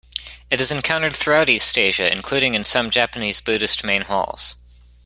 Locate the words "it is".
0.49-0.71